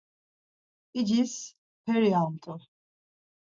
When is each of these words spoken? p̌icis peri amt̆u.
p̌icis 0.91 1.33
peri 1.83 2.09
amt̆u. 2.21 2.53